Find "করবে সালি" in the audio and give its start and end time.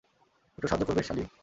0.87-1.23